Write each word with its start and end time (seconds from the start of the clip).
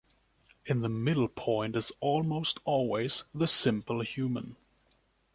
In 0.65 0.81
the 0.81 0.89
middle 0.89 1.27
point 1.27 1.75
is 1.75 1.91
almost 1.99 2.57
always 2.65 3.25
the 3.35 3.45
simple 3.47 4.01
human. 4.01 4.55